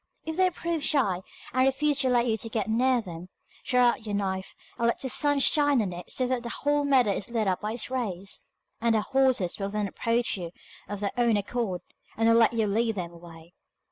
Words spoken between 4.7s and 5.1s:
and let the